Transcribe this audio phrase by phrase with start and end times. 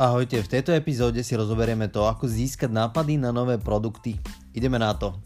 [0.00, 4.16] Ahojte, v tejto epizóde si rozoberieme to, ako získať nápady na nové produkty.
[4.56, 5.20] Ideme na to.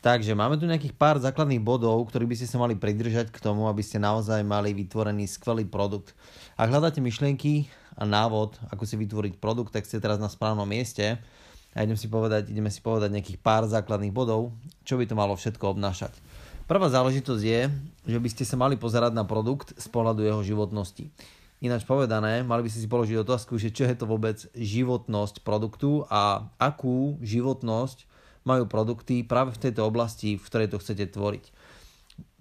[0.00, 3.68] Takže máme tu nejakých pár základných bodov, ktorých by ste sa mali pridržať k tomu,
[3.68, 6.16] aby ste naozaj mali vytvorený skvelý produkt.
[6.56, 7.68] Ak hľadáte myšlienky
[8.00, 11.20] a návod, ako si vytvoriť produkt, tak ste teraz na správnom mieste
[11.76, 14.56] a idem si povedať, ideme si povedať nejakých pár základných bodov,
[14.88, 16.16] čo by to malo všetko obnášať.
[16.72, 17.60] Prvá záležitosť je,
[18.08, 21.12] že by ste sa mali pozerať na produkt z pohľadu jeho životnosti.
[21.60, 26.08] Ináč povedané, mali by ste si položiť otázku, že čo je to vôbec životnosť produktu
[26.08, 28.08] a akú životnosť
[28.48, 31.52] majú produkty práve v tejto oblasti, v ktorej to chcete tvoriť.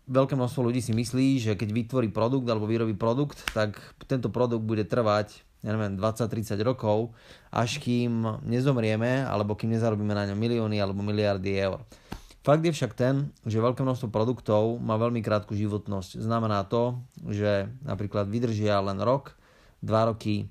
[0.08, 4.64] Veľké množstvo ľudí si myslí, že keď vytvorí produkt alebo vyrobí produkt, tak tento produkt
[4.64, 7.12] bude trvať ja neviem, 20-30 rokov,
[7.52, 11.84] až kým nezomrieme alebo kým nezarobíme na ňom milióny alebo miliardy eur.
[12.42, 16.18] Fakt je však ten, že veľké množstvo produktov má veľmi krátku životnosť.
[16.18, 16.98] Znamená to,
[17.30, 19.38] že napríklad vydržia len rok,
[19.86, 20.50] 2 roky,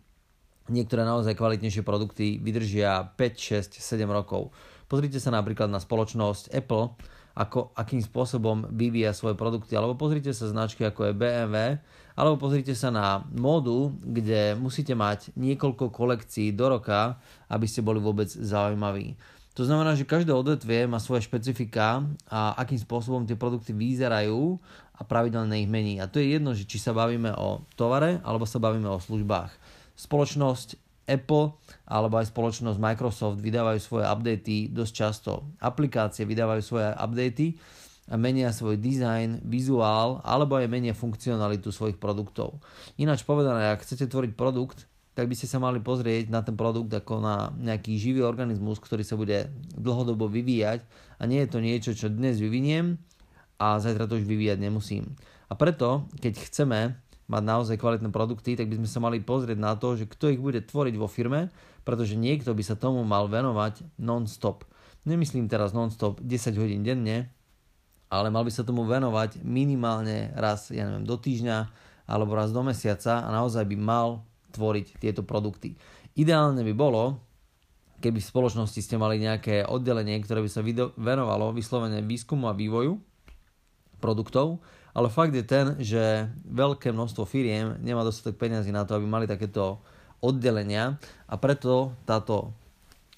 [0.70, 4.54] niektoré naozaj kvalitnejšie produkty vydržia 5, 6, 7 rokov.
[4.86, 6.94] Pozrite sa napríklad na spoločnosť Apple,
[7.34, 11.78] ako, akým spôsobom vyvíja svoje produkty, alebo pozrite sa značky ako je BMW,
[12.14, 17.18] alebo pozrite sa na módu, kde musíte mať niekoľko kolekcií do roka,
[17.50, 19.18] aby ste boli vôbec zaujímaví.
[19.60, 22.00] To znamená, že každé odvetvie má svoje špecifika
[22.32, 24.56] a akým spôsobom tie produkty vyzerajú
[24.96, 26.00] a pravidelne ich mení.
[26.00, 29.52] A to je jedno, že či sa bavíme o tovare alebo sa bavíme o službách.
[30.00, 31.52] Spoločnosť Apple
[31.84, 35.44] alebo aj spoločnosť Microsoft vydávajú svoje updaty dosť často.
[35.60, 37.60] Aplikácie vydávajú svoje updaty
[38.08, 42.64] a menia svoj design, vizuál alebo aj menia funkcionalitu svojich produktov.
[42.96, 44.88] Ináč povedané, ak chcete tvoriť produkt,
[45.20, 49.04] tak by ste sa mali pozrieť na ten produkt ako na nejaký živý organizmus, ktorý
[49.04, 50.80] sa bude dlhodobo vyvíjať
[51.20, 52.96] a nie je to niečo, čo dnes vyviniem
[53.60, 55.12] a zajtra to už vyvíjať nemusím.
[55.52, 56.96] A preto, keď chceme
[57.28, 60.40] mať naozaj kvalitné produkty, tak by sme sa mali pozrieť na to, že kto ich
[60.40, 61.52] bude tvoriť vo firme,
[61.84, 64.64] pretože niekto by sa tomu mal venovať non-stop.
[65.04, 67.28] Nemyslím teraz non-stop 10 hodín denne,
[68.08, 71.68] ale mal by sa tomu venovať minimálne raz, ja neviem, do týždňa
[72.08, 75.78] alebo raz do mesiaca a naozaj by mal tvoriť tieto produkty.
[76.18, 77.22] Ideálne by bolo,
[78.02, 80.64] keby v spoločnosti ste mali nejaké oddelenie, ktoré by sa
[80.96, 82.98] venovalo vyslovene výskumu a vývoju
[84.00, 84.58] produktov,
[84.90, 89.30] ale fakt je ten, že veľké množstvo firiem nemá dostatok peniazy na to, aby mali
[89.30, 89.78] takéto
[90.18, 90.98] oddelenia
[91.30, 92.50] a preto táto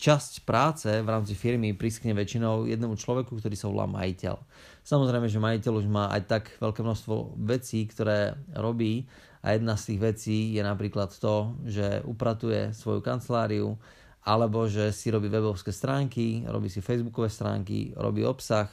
[0.02, 4.34] časť práce v rámci firmy priskne väčšinou jednému človeku, ktorý sa volá majiteľ.
[4.82, 9.06] Samozrejme, že majiteľ už má aj tak veľké množstvo vecí, ktoré robí
[9.42, 13.74] a jedna z tých vecí je napríklad to, že upratuje svoju kanceláriu
[14.22, 18.70] alebo že si robí webovské stránky, robí si facebookové stránky, robí obsah,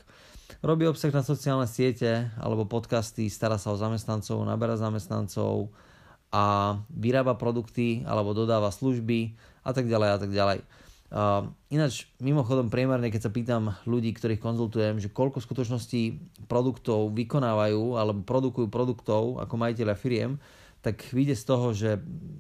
[0.60, 5.70] Robí obsah na sociálne siete alebo podcasty, stará sa o zamestnancov, naberá zamestnancov
[6.34, 10.60] a vyrába produkty alebo dodáva služby a tak ďalej a tak ďalej.
[11.10, 17.98] Uh, ináč, mimochodom, priemerne, keď sa pýtam ľudí, ktorých konzultujem, že koľko skutočností produktov vykonávajú
[17.98, 20.38] alebo produkujú produktov ako majiteľia firiem,
[20.80, 21.90] tak vyjde z toho, že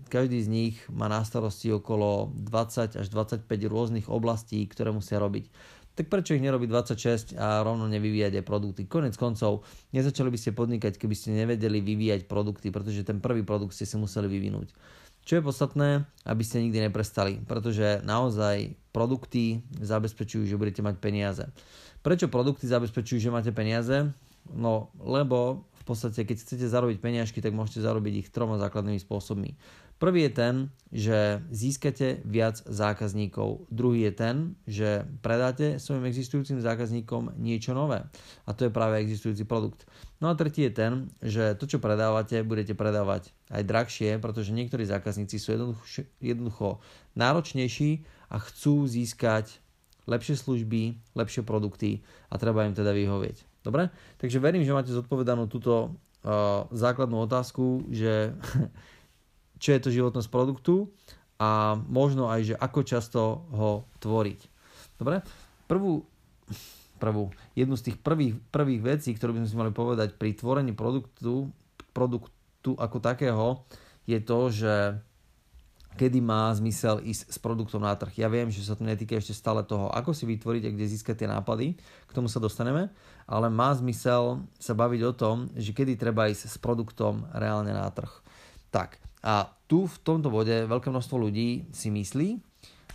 [0.07, 5.51] každý z nich má na starosti okolo 20 až 25 rôznych oblastí, ktoré musia robiť
[5.99, 8.87] tak prečo ich nerobí 26 a rovno nevyvíjať aj produkty?
[8.87, 13.75] Konec koncov, nezačali by ste podnikať, keby ste nevedeli vyvíjať produkty, pretože ten prvý produkt
[13.75, 14.71] ste si museli vyvinúť.
[15.27, 21.43] Čo je podstatné, aby ste nikdy neprestali, pretože naozaj produkty zabezpečujú, že budete mať peniaze.
[21.99, 24.07] Prečo produkty zabezpečujú, že máte peniaze?
[24.55, 29.57] No, lebo podstate, keď chcete zarobiť peniažky, tak môžete zarobiť ich troma základnými spôsobmi.
[29.99, 30.55] Prvý je ten,
[30.95, 33.67] že získate viac zákazníkov.
[33.67, 38.07] Druhý je ten, že predáte svojim existujúcim zákazníkom niečo nové.
[38.47, 39.83] A to je práve existujúci produkt.
[40.23, 44.87] No a tretí je ten, že to, čo predávate, budete predávať aj drahšie, pretože niektorí
[44.87, 46.79] zákazníci sú jednoducho, jednoducho
[47.19, 49.59] náročnejší a chcú získať
[50.07, 53.48] lepšie služby, lepšie produkty a treba im teda vyhovieť.
[53.63, 53.91] Dobre?
[54.17, 55.91] Takže verím, že máte zodpovedanú túto
[56.23, 58.31] uh, základnú otázku, že
[59.63, 60.87] čo je to životnosť produktu
[61.39, 63.21] a možno aj, že ako často
[63.51, 64.39] ho tvoriť.
[64.99, 65.23] Dobre?
[65.67, 66.03] Prvú,
[66.99, 70.75] prvú, jednu z tých prvých, prvých vecí, ktorú by sme si mali povedať pri tvorení
[70.75, 71.51] produktu,
[71.95, 73.63] produktu ako takého,
[74.03, 74.73] je to, že
[75.95, 78.13] kedy má zmysel ísť s produktom na trh.
[78.19, 81.25] Ja viem, že sa to netýka ešte stále toho, ako si vytvoriť a kde získať
[81.25, 82.91] tie nápady, k tomu sa dostaneme,
[83.29, 87.87] ale má zmysel sa baviť o tom, že kedy treba ísť s produktom reálne na
[87.89, 88.11] trh.
[88.69, 92.48] Tak, a tu v tomto bode veľké množstvo ľudí si myslí,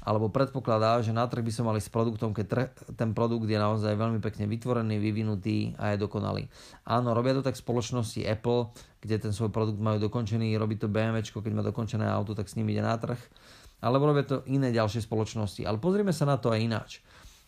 [0.05, 3.57] alebo predpokladá, že na trh by sa mali s produktom, keď trh, ten produkt je
[3.57, 6.45] naozaj veľmi pekne vytvorený, vyvinutý a je dokonalý.
[6.85, 8.69] Áno, robia to tak spoločnosti Apple,
[9.01, 12.61] kde ten svoj produkt majú dokončený, robí to BMW, keď má dokončené auto, tak s
[12.61, 13.19] ním ide na trh.
[13.81, 15.65] Alebo robia to iné ďalšie spoločnosti.
[15.65, 16.91] Ale pozrieme sa na to aj ináč.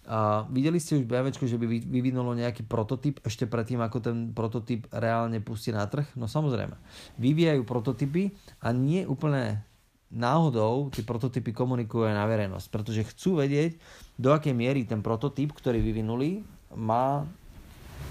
[0.07, 4.87] A videli ste už BMW, že by vyvinulo nejaký prototyp ešte predtým, ako ten prototyp
[4.95, 6.07] reálne pustí na trh?
[6.15, 6.79] No samozrejme.
[7.19, 8.31] Vyvíjajú prototypy
[8.63, 9.67] a nie úplne
[10.13, 13.79] náhodou tie prototypy komunikujú aj na verejnosť, pretože chcú vedieť,
[14.17, 16.47] do akej miery ten prototyp, ktorý vyvinuli,
[16.79, 17.27] má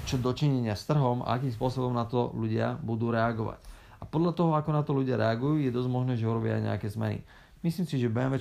[0.06, 3.57] čo dočinenia s trhom a akým spôsobom na to ľudia budú reagovať.
[3.97, 6.88] A podľa toho, ako na to ľudia reagujú, je dosť možné, že urobia aj nejaké
[6.94, 7.25] zmeny.
[7.65, 8.38] Myslím si, že BMW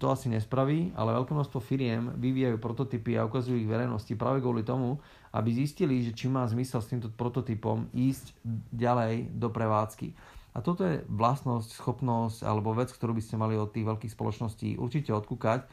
[0.00, 4.64] to asi nespraví, ale veľké množstvo firiem vyvíjajú prototypy a ukazujú ich verejnosti práve kvôli
[4.64, 4.96] tomu,
[5.28, 8.32] aby zistili, že či má zmysel s týmto prototypom ísť
[8.72, 10.16] ďalej do prevádzky.
[10.52, 14.76] A toto je vlastnosť, schopnosť alebo vec, ktorú by ste mali od tých veľkých spoločností
[14.76, 15.64] určite odkúkať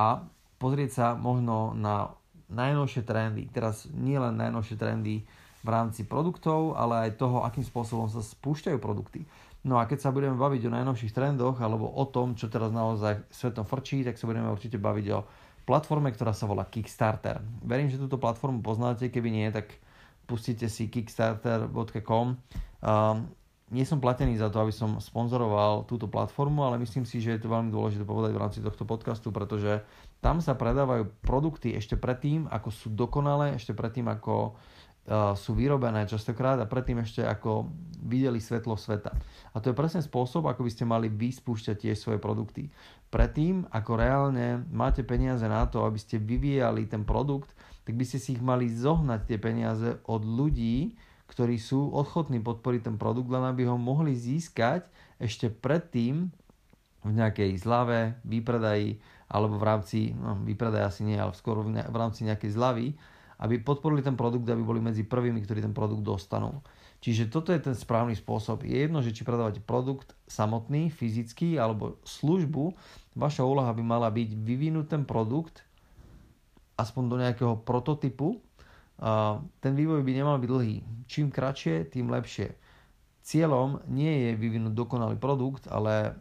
[0.00, 0.24] a
[0.56, 2.16] pozrieť sa možno na
[2.48, 3.48] najnovšie trendy.
[3.52, 5.24] Teraz nie len najnovšie trendy
[5.62, 9.24] v rámci produktov, ale aj toho, akým spôsobom sa spúšťajú produkty.
[9.62, 13.30] No a keď sa budeme baviť o najnovších trendoch alebo o tom, čo teraz naozaj
[13.30, 15.22] svetom frčí, tak sa budeme určite baviť o
[15.62, 17.38] platforme, ktorá sa volá Kickstarter.
[17.62, 19.70] Verím, že túto platformu poznáte, keby nie, tak
[20.26, 22.42] pustite si kickstarter.com.
[22.82, 23.22] Uh,
[23.72, 27.40] nie som platený za to, aby som sponzoroval túto platformu, ale myslím si, že je
[27.40, 29.80] to veľmi dôležité povedať v rámci tohto podcastu, pretože
[30.20, 34.54] tam sa predávajú produkty ešte predtým, ako sú dokonalé, ešte predtým, ako
[35.34, 37.66] sú vyrobené častokrát a predtým ešte ako
[38.06, 39.10] videli svetlo sveta.
[39.50, 42.70] A to je presne spôsob, ako by ste mali vyspúšťať tie svoje produkty.
[43.10, 47.50] Predtým, ako reálne máte peniaze na to, aby ste vyvíjali ten produkt,
[47.82, 50.94] tak by ste si ich mali zohnať tie peniaze od ľudí,
[51.32, 54.84] ktorí sú ochotní podporiť ten produkt, len aby ho mohli získať
[55.16, 56.28] ešte predtým
[57.02, 59.00] v nejakej zlave, výpredaji,
[59.32, 62.86] alebo v rámci, no výpredaj asi nie, ale skôr v rámci nejakej zlavy,
[63.40, 66.60] aby podporili ten produkt, aby boli medzi prvými, ktorí ten produkt dostanú.
[67.02, 68.62] Čiže toto je ten správny spôsob.
[68.62, 72.76] Je jedno, že či predávate produkt samotný, fyzický alebo službu,
[73.18, 75.66] vaša úloha by mala byť vyvinúť ten produkt
[76.78, 78.38] aspoň do nejakého prototypu.
[79.58, 80.76] Ten vývoj by nemal byť dlhý.
[81.10, 82.54] Čím kratšie, tým lepšie.
[83.22, 86.14] Cieľom nie je vyvinúť dokonalý produkt, ale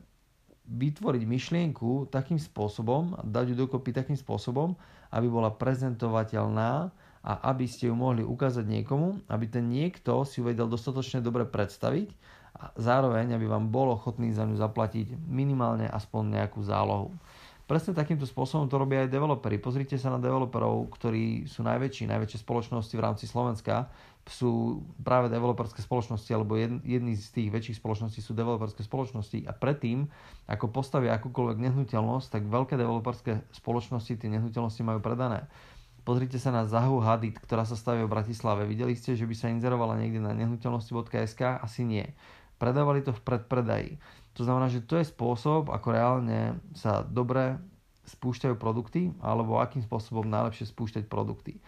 [0.66, 4.78] vytvoriť myšlienku takým spôsobom, dať ju dokopy takým spôsobom,
[5.12, 6.90] aby bola prezentovateľná
[7.22, 11.46] a aby ste ju mohli ukázať niekomu, aby ten niekto si ju vedel dostatočne dobre
[11.46, 12.10] predstaviť
[12.58, 17.14] a zároveň, aby vám bol ochotný za ňu zaplatiť minimálne aspoň nejakú zálohu.
[17.70, 19.56] Presne takýmto spôsobom to robia aj developeri.
[19.56, 23.88] Pozrite sa na developerov, ktorí sú najväčší, najväčšie spoločnosti v rámci Slovenska.
[24.28, 29.48] Sú práve developerské spoločnosti, alebo jedný z tých väčších spoločností sú developerské spoločnosti.
[29.48, 30.06] A predtým,
[30.52, 35.48] ako postavia akúkoľvek nehnuteľnosť, tak veľké developerské spoločnosti tie nehnuteľnosti majú predané.
[36.02, 38.66] Pozrite sa na Zahu Hadid, ktorá sa stavia v Bratislave.
[38.66, 41.62] Videli ste, že by sa inzerovala niekde na nehnuteľnosti.sk?
[41.62, 42.10] Asi nie.
[42.58, 43.90] Predávali to v predpredaji.
[44.40, 47.60] To znamená, že to je spôsob, ako reálne sa dobre
[48.08, 51.60] spúšťajú produkty, alebo akým spôsobom najlepšie spúšťať produkty.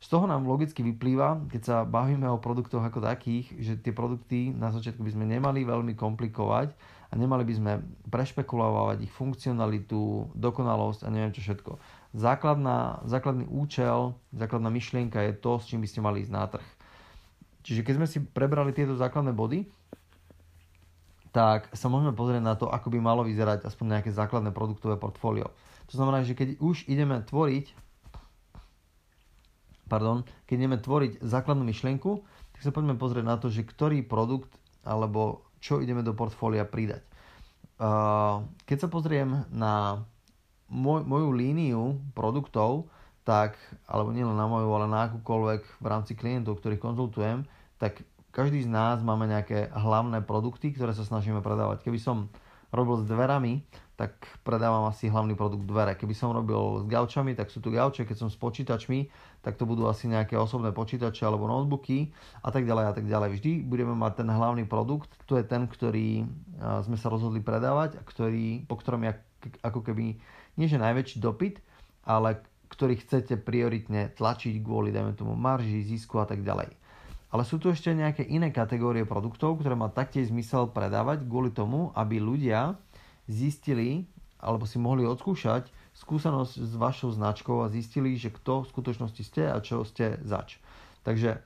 [0.00, 4.48] Z toho nám logicky vyplýva, keď sa bavíme o produktoch ako takých, že tie produkty
[4.48, 6.72] na začiatku by sme nemali veľmi komplikovať
[7.10, 7.72] a nemali by sme
[8.08, 11.76] prešpekulovať ich funkcionalitu, dokonalosť a neviem čo všetko
[12.14, 16.68] základná, základný účel, základná myšlienka je to, s čím by ste mali ísť na trh.
[17.60, 19.68] Čiže keď sme si prebrali tieto základné body,
[21.30, 25.50] tak sa môžeme pozrieť na to, ako by malo vyzerať aspoň nejaké základné produktové portfólio.
[25.90, 27.90] To znamená, že keď už ideme tvoriť
[29.90, 32.22] pardon, keď ideme tvoriť základnú myšlienku,
[32.54, 34.54] tak sa poďme pozrieť na to, že ktorý produkt
[34.86, 37.02] alebo čo ideme do portfólia pridať.
[38.70, 40.06] Keď sa pozriem na
[40.70, 42.86] moj, moju líniu produktov,
[43.26, 43.58] tak,
[43.90, 47.44] alebo nielen na moju, ale na akúkoľvek v rámci klientov, ktorých konzultujem,
[47.76, 51.82] tak každý z nás máme nejaké hlavné produkty, ktoré sa snažíme predávať.
[51.86, 52.30] Keby som
[52.70, 53.66] robil s dverami,
[53.98, 55.92] tak predávam asi hlavný produkt dvere.
[55.92, 58.08] Keby som robil s gaučami, tak sú tu gauče.
[58.08, 59.12] Keď som s počítačmi,
[59.44, 63.28] tak to budú asi nejaké osobné počítače alebo notebooky a tak ďalej a tak ďalej.
[63.36, 66.24] Vždy budeme mať ten hlavný produkt, to je ten, ktorý
[66.80, 69.20] sme sa rozhodli predávať a ktorý, po ktorom ja
[69.60, 70.16] ako keby
[70.56, 71.60] nie že najväčší dopyt,
[72.08, 72.40] ale
[72.72, 76.72] ktorý chcete prioritne tlačiť kvôli, dajme tomu, marži, zisku a tak ďalej.
[77.30, 81.94] Ale sú tu ešte nejaké iné kategórie produktov, ktoré má taktiež zmysel predávať kvôli tomu,
[81.94, 82.74] aby ľudia
[83.30, 84.10] zistili
[84.42, 89.42] alebo si mohli odskúšať skúsenosť s vašou značkou a zistili, že kto v skutočnosti ste
[89.46, 90.56] a čo ste zač.
[91.04, 91.38] Takže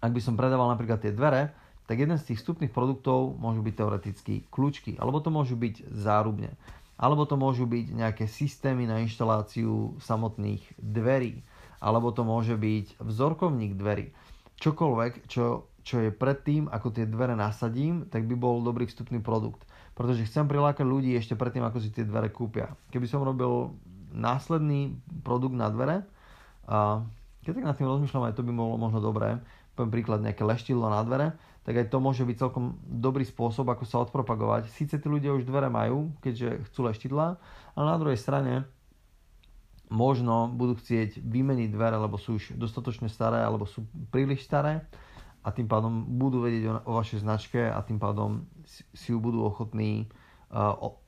[0.00, 1.52] ak by som predával napríklad tie dvere,
[1.84, 6.56] tak jeden z tých vstupných produktov môžu byť teoreticky kľúčky, alebo to môžu byť zárubne.
[6.98, 11.46] alebo to môžu byť nejaké systémy na inštaláciu samotných dverí,
[11.78, 14.10] alebo to môže byť vzorkovník dverí.
[14.58, 19.62] Čokoľvek, čo, čo je predtým, ako tie dvere nasadím, tak by bol dobrý vstupný produkt.
[19.94, 22.74] Pretože chcem prilákať ľudí ešte predtým, ako si tie dvere kúpia.
[22.90, 23.74] Keby som robil
[24.10, 26.02] následný produkt na dvere,
[26.68, 27.02] a
[27.42, 29.40] keď tak nad tým rozmýšľam, aj to by bolo možno dobré,
[29.72, 33.84] poviem príklad, nejaké leštidlo na dvere, tak aj to môže byť celkom dobrý spôsob, ako
[33.86, 34.72] sa odpropagovať.
[34.74, 37.38] Síce tí ľudia už dvere majú, keďže chcú leštidla,
[37.78, 38.66] ale na druhej strane
[39.88, 44.84] možno budú chcieť vymeniť dvere, lebo sú už dostatočne staré, alebo sú príliš staré
[45.44, 50.08] a tým pádom budú vedieť o, vašej značke a tým pádom si ju budú ochotní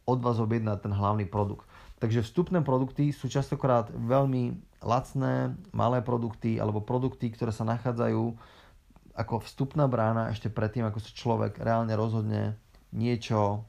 [0.04, 1.64] od vás objednať ten hlavný produkt.
[2.00, 8.36] Takže vstupné produkty sú častokrát veľmi lacné, malé produkty alebo produkty, ktoré sa nachádzajú
[9.16, 12.56] ako vstupná brána ešte predtým, ako sa človek reálne rozhodne
[12.92, 13.64] niečo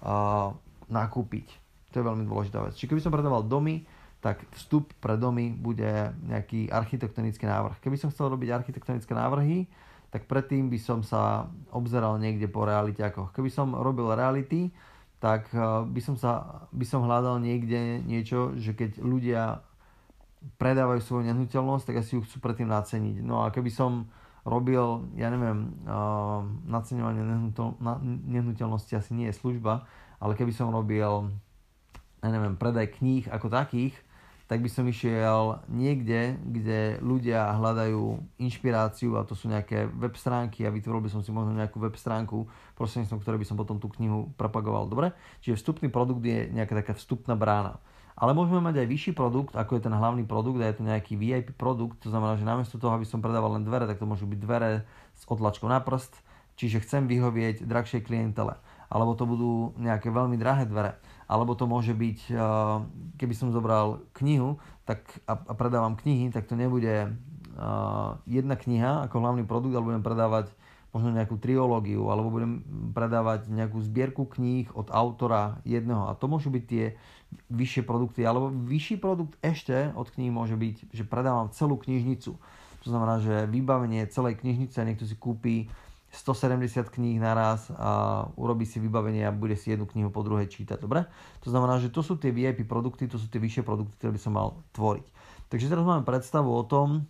[0.00, 0.48] uh,
[0.88, 1.46] nakúpiť.
[1.92, 2.72] To je veľmi dôležitá vec.
[2.80, 3.84] Čiže keby som predával domy,
[4.22, 7.82] tak vstup pre domy bude nejaký architektonický návrh.
[7.82, 9.66] Keby som chcel robiť architektonické návrhy,
[10.14, 13.34] tak predtým by som sa obzeral niekde po realitiakoch.
[13.34, 14.70] Keby som robil reality,
[15.18, 19.66] tak eh, by som, sa, by som hľadal niekde niečo, že keď ľudia
[20.58, 23.22] predávajú svoju nehnuteľnosť, tak asi ju chcú predtým naceniť.
[23.26, 24.10] No a keby som
[24.42, 27.22] robil, ja neviem, uh, naceňovanie
[28.26, 29.86] nehnuteľnosti asi nie je služba,
[30.18, 31.30] ale keby som robil,
[32.18, 33.94] ja neviem, predaj kníh ako takých,
[34.52, 40.68] tak by som išiel niekde, kde ľudia hľadajú inšpiráciu a to sú nejaké web stránky
[40.68, 42.44] a vytvoril by som si možno nejakú web stránku,
[42.76, 44.92] prostredníctvom ktorej by som potom tú knihu propagoval.
[44.92, 45.16] Dobre?
[45.40, 47.80] Čiže vstupný produkt je nejaká taká vstupná brána.
[48.12, 51.16] Ale môžeme mať aj vyšší produkt, ako je ten hlavný produkt a je to nejaký
[51.16, 54.28] VIP produkt, to znamená, že namiesto toho, aby som predával len dvere, tak to môžu
[54.28, 54.84] byť dvere
[55.16, 56.12] s otlačkou na prst,
[56.60, 58.60] čiže chcem vyhovieť drahšej klientele.
[58.92, 61.00] Alebo to budú nejaké veľmi drahé dvere
[61.32, 62.40] alebo to môže byť, eh,
[63.16, 69.08] keby som zobral knihu tak, a, a predávam knihy, tak to nebude eh, jedna kniha
[69.08, 70.52] ako hlavný produkt, ale budem predávať
[70.92, 72.60] možno nejakú triológiu, alebo budem
[72.92, 76.04] predávať nejakú zbierku kníh od autora jedného.
[76.04, 77.00] A to môžu byť tie
[77.48, 78.28] vyššie produkty.
[78.28, 82.36] Alebo vyšší produkt ešte od kníh môže byť, že predávam celú knižnicu.
[82.84, 85.72] To znamená, že vybavenie celej knižnice, niekto si kúpi
[86.12, 90.76] 170 kníh naraz a urobí si vybavenie a bude si jednu knihu po druhej čítať.
[90.76, 91.08] Dobre?
[91.40, 94.20] To znamená, že to sú tie VIP produkty, to sú tie vyššie produkty, ktoré by
[94.20, 95.06] som mal tvoriť.
[95.48, 97.08] Takže teraz máme predstavu o tom,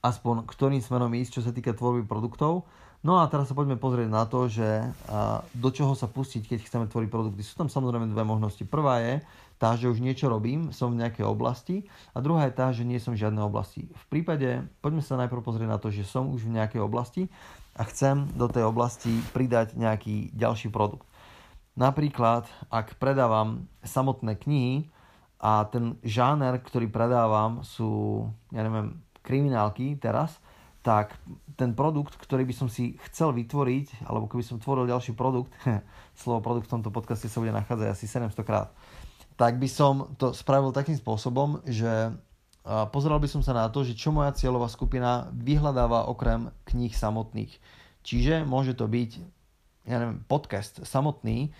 [0.00, 2.64] aspoň ktorým smerom ísť, čo sa týka tvorby produktov.
[3.04, 4.64] No a teraz sa poďme pozrieť na to, že
[5.52, 7.44] do čoho sa pustiť, keď chceme tvoriť produkty.
[7.44, 8.64] Sú tam samozrejme dve možnosti.
[8.64, 9.20] Prvá je
[9.60, 11.84] tá, že už niečo robím, som v nejakej oblasti
[12.16, 13.88] a druhá je tá, že nie som v žiadnej oblasti.
[13.92, 17.28] V prípade, poďme sa najprv pozrieť na to, že som už v nejakej oblasti
[17.74, 21.06] a chcem do tej oblasti pridať nejaký ďalší produkt.
[21.74, 24.94] Napríklad, ak predávam samotné knihy
[25.42, 30.38] a ten žáner, ktorý predávam sú, ja neviem, kriminálky teraz,
[30.86, 31.18] tak
[31.58, 35.50] ten produkt, ktorý by som si chcel vytvoriť, alebo keby som tvoril ďalší produkt,
[36.20, 38.70] slovo produkt v tomto podcaste sa bude nachádzať asi 700 krát,
[39.34, 42.14] tak by som to spravil takým spôsobom, že
[42.64, 47.52] pozeral by som sa na to, že čo moja cieľová skupina vyhľadáva okrem kníh samotných.
[48.04, 49.10] Čiže môže to byť
[49.84, 51.52] ja neviem, podcast samotný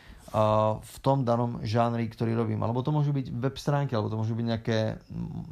[0.81, 2.65] v tom danom žánri, ktorý robím.
[2.65, 4.81] Alebo to môžu byť web stránky, alebo to môžu byť nejaké,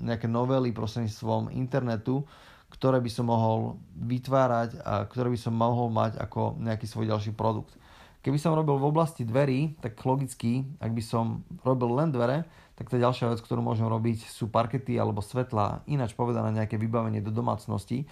[0.00, 2.24] nejaké novely prostredníctvom internetu,
[2.72, 7.36] ktoré by som mohol vytvárať a ktoré by som mohol mať ako nejaký svoj ďalší
[7.36, 7.76] produkt.
[8.24, 12.88] Keby som robil v oblasti dverí, tak logicky, ak by som robil len dvere, tak
[12.88, 17.28] tá ďalšia vec, ktorú môžem robiť, sú parkety alebo svetla, ináč povedané nejaké vybavenie do
[17.28, 18.08] domácnosti.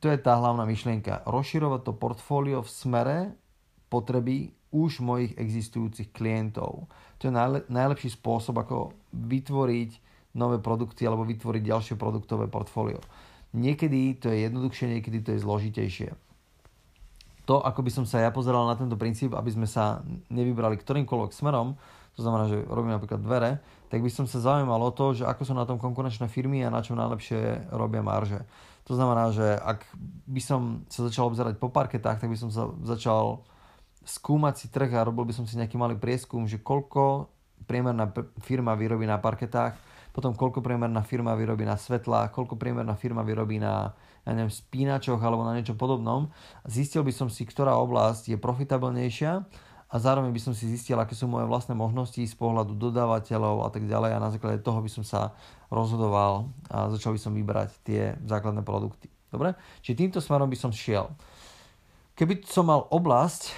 [0.00, 1.26] To je tá hlavná myšlienka.
[1.26, 3.18] Rozširovať to portfólio v smere
[3.90, 6.86] potreby už mojich existujúcich klientov.
[7.18, 7.32] To je
[7.66, 9.90] najlepší spôsob, ako vytvoriť
[10.36, 13.00] nové produkty alebo vytvoriť ďalšie produktové portfólio.
[13.56, 16.08] Niekedy to je jednoduchšie, niekedy to je zložitejšie.
[17.48, 21.32] To, ako by som sa ja pozeral na tento princíp, aby sme sa nevybrali ktorýmkoľvek
[21.32, 21.80] smerom,
[22.18, 25.42] to znamená, že robím napríklad dvere, tak by som sa zaujímal o to, že ako
[25.46, 28.42] sú na tom konkurenčné firmy a na čom najlepšie robia marže.
[28.90, 29.86] To znamená, že ak
[30.26, 33.46] by som sa začal obzerať po parketách, tak by som sa začal
[34.02, 37.30] skúmať si trh a robil by som si nejaký malý prieskum, že koľko
[37.70, 38.10] priemerná
[38.42, 39.78] firma vyrobí na parketách,
[40.10, 43.94] potom koľko priemerná firma vyrobí na svetlách, koľko priemerná firma vyrobí na
[44.26, 46.28] ja neviem, spínačoch alebo na niečo podobnom.
[46.68, 49.46] Zistil by som si, ktorá oblasť je profitabilnejšia
[49.88, 53.72] a zároveň by som si zistil, aké sú moje vlastné možnosti z pohľadu dodávateľov a
[53.72, 55.32] tak ďalej a na základe toho by som sa
[55.72, 59.08] rozhodoval a začal by som vybrať tie základné produkty.
[59.32, 59.56] Dobre?
[59.80, 61.08] Čiže týmto smerom by som šiel.
[62.16, 63.52] Keby som mal oblasť,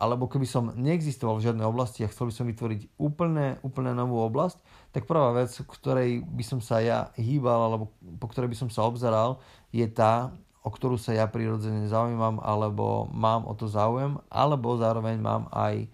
[0.00, 4.20] alebo keby som neexistoval v žiadnej oblasti a chcel by som vytvoriť úplne, úplne novú
[4.24, 4.56] oblasť,
[4.96, 8.88] tak prvá vec, ktorej by som sa ja hýbal, alebo po ktorej by som sa
[8.88, 9.38] obzaral,
[9.70, 15.16] je tá, o ktorú sa ja prirodzene zaujímam, alebo mám o to záujem, alebo zároveň
[15.16, 15.88] mám aj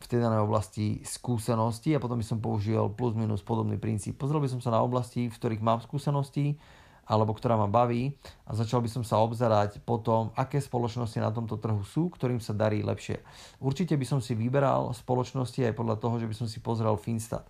[0.00, 4.16] v tej danej oblasti skúsenosti a potom by som použil plus minus podobný princíp.
[4.16, 6.56] Pozrel by som sa na oblasti, v ktorých mám skúsenosti,
[7.10, 8.14] alebo ktorá ma baví
[8.46, 12.38] a začal by som sa obzerať po tom, aké spoločnosti na tomto trhu sú, ktorým
[12.38, 13.18] sa darí lepšie.
[13.58, 17.42] Určite by som si vyberal spoločnosti aj podľa toho, že by som si pozrel Finstat.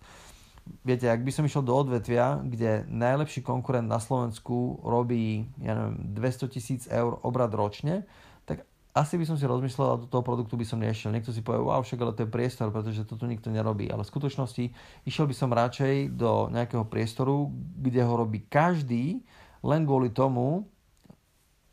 [0.81, 6.13] Viete, ak by som išiel do odvetvia, kde najlepší konkurent na Slovensku robí, ja neviem,
[6.13, 8.05] 200 tisíc eur obrad ročne,
[8.45, 11.15] tak asi by som si rozmyslel a do toho produktu by som nešiel.
[11.15, 13.87] Niekto si povie, wow, však ale to je priestor, pretože to tu nikto nerobí.
[13.87, 14.65] Ale v skutočnosti
[15.07, 17.49] išiel by som radšej do nejakého priestoru,
[17.79, 19.23] kde ho robí každý,
[19.63, 20.67] len kvôli tomu,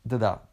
[0.06, 0.44] teda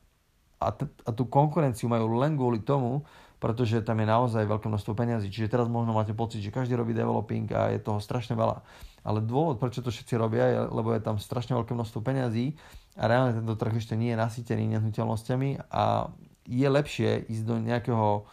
[0.58, 3.06] a, t- a tú konkurenciu majú len kvôli tomu,
[3.46, 5.30] pretože tam je naozaj veľké množstvo peniazí.
[5.30, 8.66] Čiže teraz možno máte pocit, že každý robí developing a je toho strašne veľa.
[9.06, 12.58] Ale dôvod, prečo to všetci robia, je, lebo je tam strašne veľké množstvo peniazí
[12.98, 16.10] a reálne tento trh ešte nie je nasýtený nehnuteľnosťami a
[16.50, 18.26] je lepšie ísť do nejakého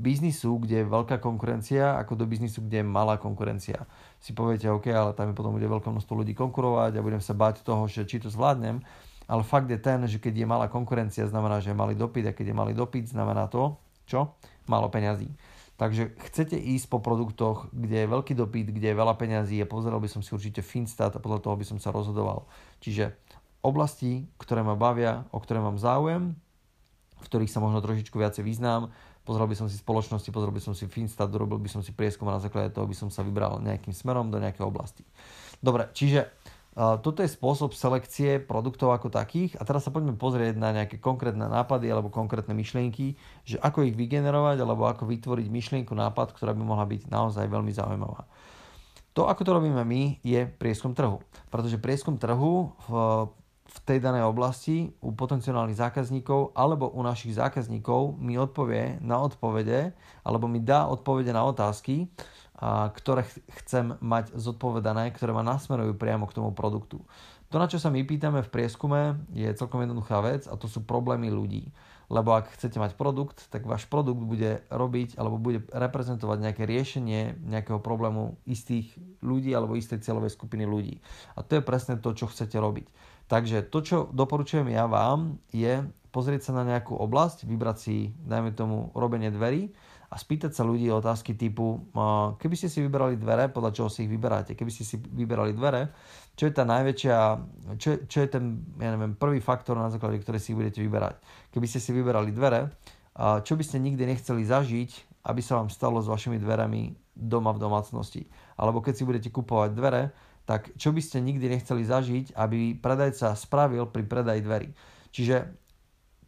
[0.00, 3.84] biznisu, kde je veľká konkurencia, ako do biznisu, kde je malá konkurencia.
[4.16, 7.36] Si poviete, OK, ale tam je potom bude veľké množstvo ľudí konkurovať a budem sa
[7.36, 8.80] bať toho, že či to zvládnem.
[9.28, 12.32] Ale fakt je ten, že keď je malá konkurencia, znamená, že je malý dopyt a
[12.32, 14.36] keď je malý dopyt, znamená to, čo?
[14.64, 15.28] Málo peňazí.
[15.74, 19.98] Takže chcete ísť po produktoch, kde je veľký dopyt, kde je veľa peňazí a pozeral
[19.98, 22.46] by som si určite Finstat a podľa toho by som sa rozhodoval.
[22.78, 23.10] Čiže
[23.58, 26.38] oblasti, ktoré ma bavia, o ktoré mám záujem,
[27.18, 28.94] v ktorých sa možno trošičku viacej význam,
[29.26, 32.30] pozrel by som si spoločnosti, pozrel by som si Finstat, dorobil by som si prieskum
[32.30, 35.02] a na základe toho by som sa vybral nejakým smerom do nejakej oblasti.
[35.58, 36.28] Dobre, čiže
[36.74, 41.46] toto je spôsob selekcie produktov ako takých a teraz sa poďme pozrieť na nejaké konkrétne
[41.46, 43.14] nápady alebo konkrétne myšlienky,
[43.46, 47.70] že ako ich vygenerovať alebo ako vytvoriť myšlienku, nápad, ktorá by mohla byť naozaj veľmi
[47.70, 48.26] zaujímavá.
[49.14, 51.22] To, ako to robíme my, je prieskum trhu.
[51.46, 52.90] Pretože prieskum trhu v
[53.74, 59.90] v tej danej oblasti u potenciálnych zákazníkov alebo u našich zákazníkov mi odpovie na odpovede
[60.22, 62.06] alebo mi dá odpovede na otázky,
[62.94, 63.26] ktoré
[63.66, 67.02] chcem mať zodpovedané, ktoré ma nasmerujú priamo k tomu produktu.
[67.50, 70.82] To, na čo sa my pýtame v prieskume, je celkom jednoduchá vec a to sú
[70.82, 71.70] problémy ľudí.
[72.12, 77.42] Lebo ak chcete mať produkt, tak váš produkt bude robiť alebo bude reprezentovať nejaké riešenie
[77.46, 78.92] nejakého problému istých
[79.24, 81.00] ľudí alebo istej cieľovej skupiny ľudí.
[81.38, 82.86] A to je presne to, čo chcete robiť.
[83.34, 85.82] Takže to, čo doporučujem ja vám, je
[86.14, 89.74] pozrieť sa na nejakú oblasť, vybrať si, dajme tomu, robenie dverí
[90.06, 91.82] a spýtať sa ľudí otázky typu,
[92.38, 95.90] keby ste si vyberali dvere, podľa čoho si ich vyberáte, keby ste si vyberali dvere,
[96.38, 97.16] čo je tá najväčšia,
[97.74, 101.18] čo, je, čo je ten, ja neviem, prvý faktor, na základe ktoré si budete vyberať.
[101.50, 102.70] Keby ste si vyberali dvere,
[103.18, 107.58] čo by ste nikdy nechceli zažiť, aby sa vám stalo s vašimi dverami doma v
[107.58, 108.30] domácnosti.
[108.54, 113.32] Alebo keď si budete kupovať dvere, tak čo by ste nikdy nechceli zažiť, aby predajca
[113.32, 114.68] spravil pri predaji dverí.
[115.08, 115.48] Čiže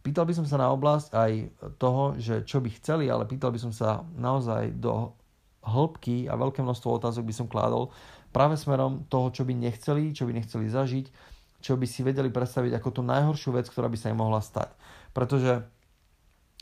[0.01, 1.31] pýtal by som sa na oblasť aj
[1.77, 5.13] toho, že čo by chceli, ale pýtal by som sa naozaj do
[5.67, 7.91] hĺbky a veľké množstvo otázok by som kládol
[8.31, 11.05] práve smerom toho, čo by nechceli, čo by nechceli zažiť,
[11.59, 14.71] čo by si vedeli predstaviť ako tú najhoršiu vec, ktorá by sa im mohla stať.
[15.11, 15.65] Pretože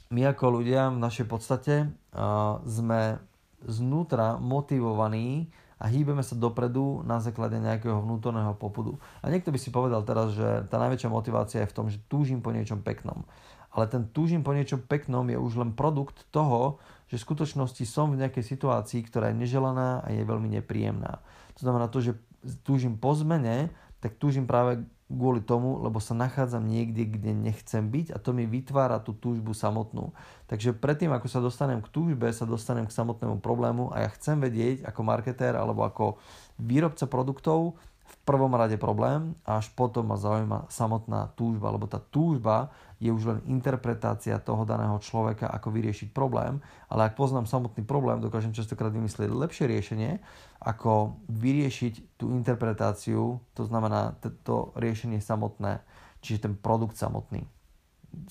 [0.09, 3.19] my ako ľudia v našej podstate uh, sme
[3.65, 8.95] znútra motivovaní a hýbeme sa dopredu na základe nejakého vnútorného popudu.
[9.19, 12.39] A niekto by si povedal teraz, že tá najväčšia motivácia je v tom, že túžim
[12.39, 13.27] po niečom peknom.
[13.75, 16.79] Ale ten túžim po niečom peknom je už len produkt toho,
[17.11, 21.19] že v skutočnosti som v nejakej situácii, ktorá je neželaná a je veľmi nepríjemná.
[21.59, 22.15] To znamená to, že
[22.63, 23.67] túžim po zmene,
[23.99, 28.49] tak túžim práve kvôli tomu, lebo sa nachádzam niekde, kde nechcem byť a to mi
[28.49, 30.17] vytvára tú túžbu samotnú.
[30.49, 34.41] Takže predtým, ako sa dostanem k túžbe, sa dostanem k samotnému problému a ja chcem
[34.41, 36.17] vedieť ako marketér alebo ako
[36.57, 41.97] výrobca produktov, v prvom rade problém a až potom ma zaujíma samotná túžba, lebo tá
[41.97, 42.69] túžba
[43.01, 48.21] je už len interpretácia toho daného človeka, ako vyriešiť problém, ale ak poznám samotný problém,
[48.21, 50.21] dokážem častokrát vymyslieť lepšie riešenie,
[50.61, 54.15] ako vyriešiť tú interpretáciu, to znamená
[54.45, 55.81] to riešenie samotné,
[56.21, 57.43] čiže ten produkt samotný.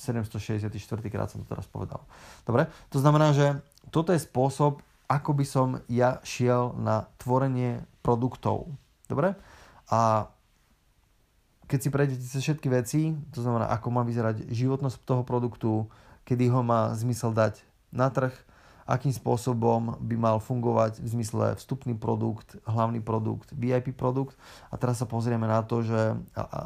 [0.00, 0.72] 764
[1.12, 2.08] krát som to teraz povedal.
[2.48, 3.60] Dobre, to znamená, že
[3.92, 8.72] toto je spôsob, ako by som ja šiel na tvorenie produktov.
[9.04, 9.36] Dobre?
[9.90, 10.30] A
[11.64, 15.88] keď si prejdete cez všetky veci, to znamená, ako má vyzerať životnosť toho produktu,
[16.28, 18.32] kedy ho má zmysel dať na trh,
[18.84, 24.36] akým spôsobom by mal fungovať v zmysle vstupný produkt, hlavný produkt, VIP produkt.
[24.68, 26.60] A teraz sa pozrieme na to, že a, a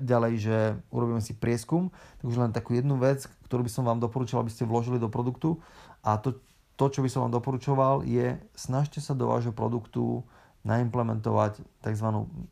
[0.00, 0.56] ďalej, že
[0.92, 1.88] urobíme si prieskum,
[2.20, 5.08] tak už len takú jednu vec, ktorú by som vám doporučil, aby ste vložili do
[5.08, 5.56] produktu
[6.04, 6.36] A to,
[6.76, 10.20] to, čo by som vám doporučoval, je snažte sa do vášho produktu
[10.64, 12.08] naimplementovať tzv.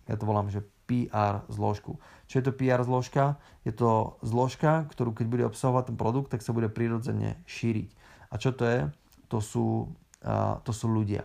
[0.07, 1.97] ja to volám, že PR zložku.
[2.29, 3.41] Čo je to PR zložka?
[3.65, 7.89] Je to zložka, ktorú keď bude obsahovať ten produkt, tak sa bude prirodzene šíriť.
[8.29, 8.81] A čo to je?
[9.33, 9.67] To sú,
[10.25, 11.25] uh, to sú ľudia.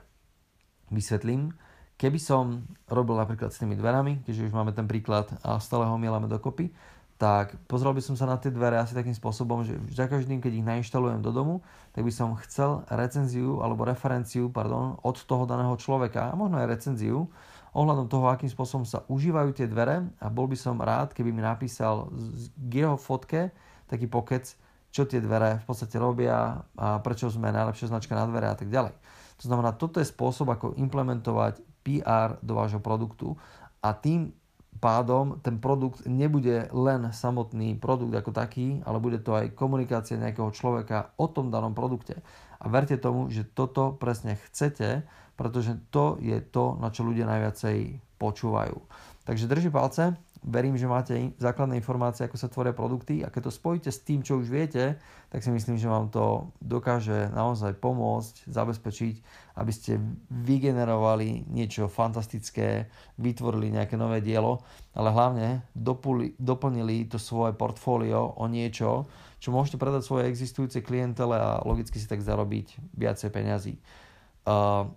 [0.87, 1.51] Vysvetlím.
[1.97, 5.97] Keby som robil napríklad s tými dverami, keďže už máme ten príklad a stále ho
[5.97, 6.69] mielame dokopy,
[7.17, 10.53] tak pozrel by som sa na tie dvere asi takým spôsobom, že za každým, keď
[10.53, 11.65] ich nainštalujem do domu,
[11.97, 16.69] tak by som chcel recenziu alebo referenciu pardon, od toho daného človeka a možno aj
[16.69, 17.25] recenziu
[17.73, 21.41] ohľadom toho, akým spôsobom sa užívajú tie dvere a bol by som rád, keby mi
[21.41, 22.09] napísal
[22.53, 23.49] k jeho fotke
[23.89, 24.53] taký pokec,
[24.93, 28.69] čo tie dvere v podstate robia a prečo sme najlepšia značka na dvere a tak
[28.69, 28.93] ďalej.
[29.41, 33.37] To znamená, toto je spôsob, ako implementovať PR do vášho produktu
[33.81, 34.33] a tým
[34.77, 40.53] pádom ten produkt nebude len samotný produkt ako taký, ale bude to aj komunikácia nejakého
[40.53, 42.21] človeka o tom danom produkte.
[42.57, 45.05] A verte tomu, že toto presne chcete,
[45.37, 48.77] pretože to je to, na čo ľudia najviacej počúvajú.
[49.27, 53.57] Takže drží palce, verím, že máte základné informácie, ako sa tvoria produkty a keď to
[53.57, 54.97] spojíte s tým, čo už viete,
[55.27, 59.15] tak si myslím, že vám to dokáže naozaj pomôcť, zabezpečiť,
[59.57, 64.61] aby ste vygenerovali niečo fantastické, vytvorili nejaké nové dielo,
[64.93, 71.37] ale hlavne dopuli, doplnili to svoje portfólio o niečo, čo môžete predať svoje existujúce klientele
[71.37, 73.75] a logicky si tak zarobiť viacej peňazí.
[74.47, 74.89] Uh,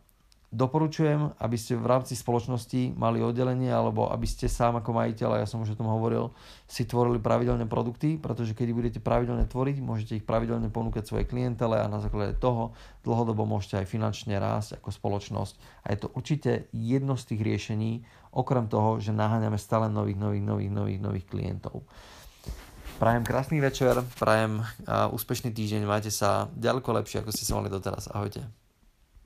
[0.50, 5.46] Doporučujem, aby ste v rámci spoločnosti mali oddelenie alebo aby ste sám ako majiteľ, ja
[5.46, 6.34] som už o tom hovoril,
[6.66, 11.78] si tvorili pravidelné produkty, pretože keď budete pravidelne tvoriť, môžete ich pravidelne ponúkať svojej klientele
[11.78, 12.74] a na základe toho
[13.06, 15.86] dlhodobo môžete aj finančne rásť ako spoločnosť.
[15.86, 18.02] A je to určite jedno z tých riešení,
[18.34, 21.86] okrem toho, že naháňame stále nových, nových, nových, nových, nových klientov.
[22.98, 24.66] Prajem krásny večer, prajem
[25.14, 28.10] úspešný týždeň, majte sa ďaleko lepšie, ako ste sa mali doteraz.
[28.10, 28.59] Ahojte.